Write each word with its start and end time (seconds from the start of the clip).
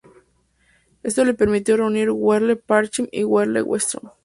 Esto 1.03 1.23
le 1.25 1.35
permitió 1.35 1.77
reunir 1.77 2.09
Werle-Parchim 2.09 3.07
y 3.11 3.21
Werle-Güstrow. 3.23 4.13